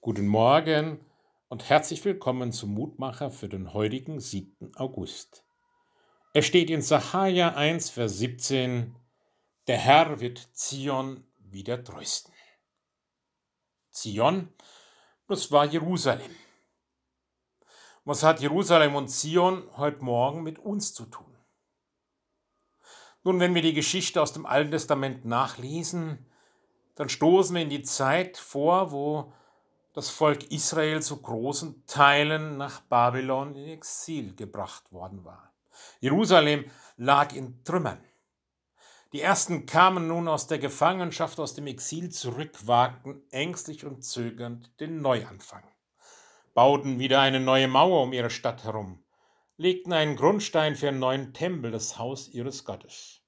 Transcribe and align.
Guten 0.00 0.28
Morgen 0.28 1.04
und 1.48 1.68
herzlich 1.68 2.04
willkommen 2.04 2.52
zum 2.52 2.70
Mutmacher 2.70 3.32
für 3.32 3.48
den 3.48 3.74
heutigen 3.74 4.20
7. 4.20 4.76
August. 4.76 5.44
Es 6.32 6.46
steht 6.46 6.70
in 6.70 6.82
Sacharja 6.82 7.56
1, 7.56 7.90
Vers 7.90 8.16
17, 8.18 8.94
der 9.66 9.76
Herr 9.76 10.20
wird 10.20 10.50
Zion 10.52 11.26
wieder 11.38 11.82
trösten. 11.82 12.32
Zion, 13.90 14.54
das 15.26 15.50
war 15.50 15.64
Jerusalem. 15.64 16.30
Was 18.04 18.22
hat 18.22 18.40
Jerusalem 18.40 18.94
und 18.94 19.08
Zion 19.08 19.68
heute 19.76 20.04
Morgen 20.04 20.44
mit 20.44 20.60
uns 20.60 20.94
zu 20.94 21.06
tun? 21.06 21.36
Nun, 23.24 23.40
wenn 23.40 23.56
wir 23.56 23.62
die 23.62 23.74
Geschichte 23.74 24.22
aus 24.22 24.32
dem 24.32 24.46
Alten 24.46 24.70
Testament 24.70 25.24
nachlesen, 25.24 26.24
dann 26.94 27.08
stoßen 27.08 27.52
wir 27.56 27.62
in 27.62 27.68
die 27.68 27.82
Zeit 27.82 28.36
vor, 28.36 28.92
wo 28.92 29.32
das 29.98 30.10
Volk 30.10 30.52
Israel 30.52 31.02
zu 31.02 31.20
großen 31.20 31.84
Teilen 31.88 32.56
nach 32.56 32.78
Babylon 32.82 33.56
in 33.56 33.66
Exil 33.66 34.32
gebracht 34.36 34.92
worden 34.92 35.24
war. 35.24 35.52
Jerusalem 35.98 36.70
lag 36.96 37.34
in 37.34 37.64
Trümmern. 37.64 37.98
Die 39.12 39.20
ersten 39.20 39.66
kamen 39.66 40.06
nun 40.06 40.28
aus 40.28 40.46
der 40.46 40.60
Gefangenschaft, 40.60 41.40
aus 41.40 41.54
dem 41.54 41.66
Exil 41.66 42.10
zurück, 42.10 42.64
wagten 42.64 43.24
ängstlich 43.32 43.84
und 43.84 44.04
zögernd 44.04 44.70
den 44.78 45.02
Neuanfang, 45.02 45.64
bauten 46.54 47.00
wieder 47.00 47.18
eine 47.20 47.40
neue 47.40 47.66
Mauer 47.66 48.04
um 48.04 48.12
ihre 48.12 48.30
Stadt 48.30 48.62
herum, 48.62 49.02
legten 49.56 49.92
einen 49.92 50.14
Grundstein 50.14 50.76
für 50.76 50.86
einen 50.86 51.00
neuen 51.00 51.34
Tempel, 51.34 51.72
das 51.72 51.98
Haus 51.98 52.28
ihres 52.28 52.64
Gottes. 52.64 53.20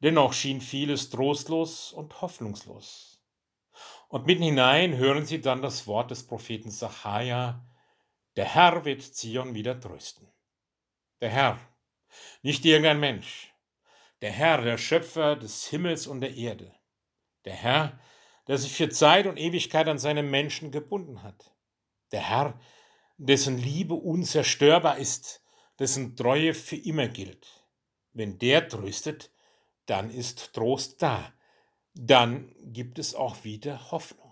Dennoch 0.00 0.34
schien 0.34 0.60
vieles 0.60 1.08
trostlos 1.08 1.94
und 1.94 2.20
hoffnungslos. 2.20 3.15
Und 4.08 4.26
mitten 4.26 4.42
hinein 4.42 4.96
hören 4.96 5.26
sie 5.26 5.40
dann 5.40 5.62
das 5.62 5.86
Wort 5.86 6.10
des 6.10 6.26
Propheten 6.26 6.70
Sacharja, 6.70 7.66
der 8.36 8.44
Herr 8.44 8.84
wird 8.84 9.02
Zion 9.02 9.54
wieder 9.54 9.80
trösten. 9.80 10.28
Der 11.20 11.30
Herr, 11.30 11.58
nicht 12.42 12.64
irgendein 12.64 13.00
Mensch, 13.00 13.52
der 14.20 14.30
Herr, 14.30 14.62
der 14.62 14.78
Schöpfer 14.78 15.36
des 15.36 15.66
Himmels 15.66 16.06
und 16.06 16.20
der 16.20 16.34
Erde, 16.34 16.74
der 17.44 17.54
Herr, 17.54 17.98
der 18.46 18.58
sich 18.58 18.72
für 18.72 18.88
Zeit 18.88 19.26
und 19.26 19.38
Ewigkeit 19.38 19.88
an 19.88 19.98
seine 19.98 20.22
Menschen 20.22 20.70
gebunden 20.70 21.22
hat, 21.22 21.52
der 22.12 22.28
Herr, 22.28 22.60
dessen 23.16 23.58
Liebe 23.58 23.94
unzerstörbar 23.94 24.98
ist, 24.98 25.42
dessen 25.78 26.16
Treue 26.16 26.54
für 26.54 26.76
immer 26.76 27.08
gilt. 27.08 27.66
Wenn 28.12 28.38
der 28.38 28.68
tröstet, 28.68 29.30
dann 29.86 30.10
ist 30.10 30.52
Trost 30.52 31.02
da, 31.02 31.32
dann 31.98 32.54
gibt 32.58 32.98
es 32.98 33.14
auch 33.14 33.44
wieder 33.44 33.90
Hoffnung. 33.90 34.30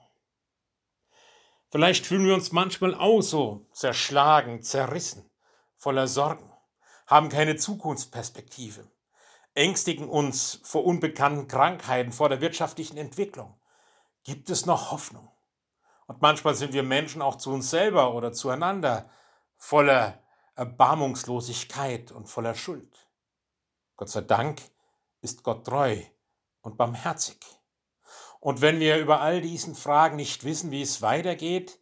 Vielleicht 1.71 2.07
fühlen 2.07 2.27
wir 2.27 2.35
uns 2.35 2.53
manchmal 2.53 2.95
auch 2.95 3.23
so 3.23 3.67
zerschlagen, 3.73 4.63
zerrissen, 4.63 5.31
voller 5.75 6.07
Sorgen, 6.07 6.53
haben 7.07 7.31
keine 7.31 7.57
Zukunftsperspektive, 7.57 8.87
ängstigen 9.55 10.09
uns 10.09 10.61
vor 10.63 10.85
unbekannten 10.85 11.49
Krankheiten, 11.49 12.13
vor 12.13 12.29
der 12.29 12.43
wirtschaftlichen 12.43 12.99
Entwicklung. 12.99 13.59
Gibt 14.25 14.51
es 14.51 14.67
noch 14.67 14.91
Hoffnung? 14.91 15.31
Und 16.07 16.21
manchmal 16.21 16.55
sind 16.55 16.75
wir 16.75 16.83
Menschen 16.83 17.23
auch 17.23 17.37
zu 17.37 17.51
uns 17.51 17.71
selber 17.71 18.15
oder 18.15 18.33
zueinander 18.33 19.09
voller 19.57 20.23
Erbarmungslosigkeit 20.55 22.13
und 22.13 22.29
voller 22.29 22.55
Schuld. 22.55 23.09
Gott 23.97 24.11
sei 24.11 24.21
Dank 24.21 24.61
ist 25.23 25.43
Gott 25.43 25.67
treu 25.67 26.03
und 26.65 26.77
barmherzig. 26.77 27.39
Und 28.41 28.61
wenn 28.61 28.81
wir 28.81 28.99
über 28.99 29.21
all 29.21 29.41
diesen 29.41 29.75
Fragen 29.75 30.17
nicht 30.17 30.45
wissen, 30.45 30.71
wie 30.71 30.83
es 30.83 31.03
weitergeht, 31.03 31.79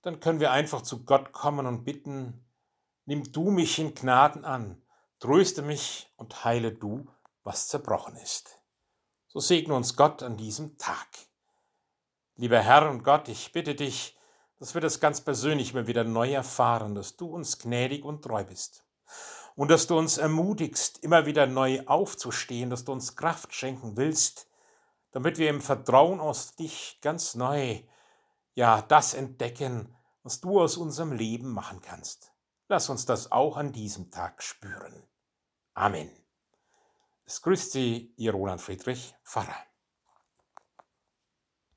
dann 0.00 0.20
können 0.20 0.40
wir 0.40 0.50
einfach 0.50 0.82
zu 0.82 1.04
Gott 1.04 1.32
kommen 1.32 1.66
und 1.66 1.84
bitten, 1.84 2.44
nimm 3.04 3.30
du 3.30 3.50
mich 3.50 3.78
in 3.78 3.94
Gnaden 3.94 4.44
an, 4.44 4.82
tröste 5.18 5.62
mich 5.62 6.10
und 6.16 6.44
heile 6.44 6.72
du, 6.72 7.06
was 7.44 7.68
zerbrochen 7.68 8.16
ist. 8.16 8.58
So 9.26 9.40
segne 9.40 9.74
uns 9.74 9.96
Gott 9.96 10.22
an 10.22 10.36
diesem 10.36 10.78
Tag. 10.78 11.08
Lieber 12.36 12.60
Herr 12.60 12.90
und 12.90 13.04
Gott, 13.04 13.28
ich 13.28 13.52
bitte 13.52 13.74
dich, 13.74 14.16
dass 14.58 14.74
wir 14.74 14.80
das 14.80 15.00
ganz 15.00 15.20
persönlich 15.20 15.72
immer 15.72 15.86
wieder 15.86 16.04
neu 16.04 16.32
erfahren, 16.32 16.94
dass 16.94 17.16
du 17.16 17.26
uns 17.26 17.58
gnädig 17.58 18.04
und 18.04 18.22
treu 18.22 18.44
bist 18.44 18.84
und 19.54 19.70
dass 19.70 19.86
du 19.86 19.98
uns 19.98 20.18
ermutigst, 20.18 20.98
immer 21.02 21.26
wieder 21.26 21.46
neu 21.46 21.82
aufzustehen, 21.86 22.70
dass 22.70 22.84
du 22.84 22.92
uns 22.92 23.16
Kraft 23.16 23.54
schenken 23.54 23.96
willst, 23.96 24.48
damit 25.12 25.38
wir 25.38 25.50
im 25.50 25.60
Vertrauen 25.60 26.20
aus 26.20 26.56
dich 26.56 26.98
ganz 27.02 27.34
neu, 27.34 27.82
ja, 28.54 28.82
das 28.82 29.14
entdecken, 29.14 29.94
was 30.22 30.40
du 30.40 30.60
aus 30.60 30.76
unserem 30.76 31.12
Leben 31.12 31.50
machen 31.52 31.80
kannst. 31.80 32.32
Lass 32.68 32.88
uns 32.88 33.04
das 33.04 33.32
auch 33.32 33.56
an 33.56 33.72
diesem 33.72 34.10
Tag 34.10 34.42
spüren. 34.42 35.06
Amen. 35.74 36.10
Es 37.24 37.42
grüßt 37.42 37.72
Sie, 37.72 38.14
Ihr 38.16 38.32
Roland 38.32 38.60
Friedrich, 38.60 39.14
Pfarrer. 39.24 39.71